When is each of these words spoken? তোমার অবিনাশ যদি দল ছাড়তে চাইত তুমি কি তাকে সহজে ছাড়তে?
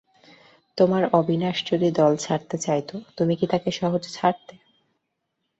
তোমার 0.77 1.03
অবিনাশ 1.13 1.57
যদি 1.65 1.89
দল 1.91 2.13
ছাড়তে 2.17 2.55
চাইত 2.57 2.89
তুমি 3.17 3.33
কি 3.35 3.45
তাকে 3.47 3.69
সহজে 3.71 4.09
ছাড়তে? 4.09 4.53